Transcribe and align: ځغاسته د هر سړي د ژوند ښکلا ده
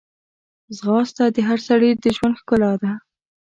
ځغاسته 0.77 1.23
د 1.35 1.37
هر 1.47 1.59
سړي 1.67 1.89
د 1.93 2.05
ژوند 2.17 2.35
ښکلا 2.39 2.73
ده 2.81 2.91